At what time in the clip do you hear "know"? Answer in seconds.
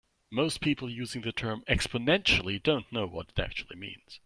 2.91-3.05